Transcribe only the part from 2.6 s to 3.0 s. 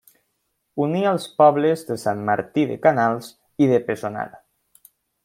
de